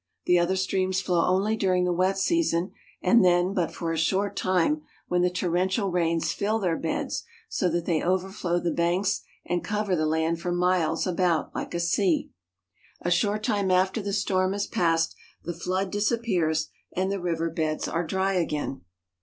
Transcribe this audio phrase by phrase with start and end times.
[0.25, 2.71] The other streams flow only during the wet season,
[3.03, 7.69] and then but for a short time when the torrential rains fill their beds so
[7.69, 12.31] that they overflow the banks and cover the land for miles about like a sea.
[13.01, 17.87] A short time after the storm has passed the flood disappears, and the river beds
[17.87, 18.81] are dry again.